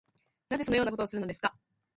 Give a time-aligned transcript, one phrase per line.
[0.49, 1.55] なぜそのようなことをするのですか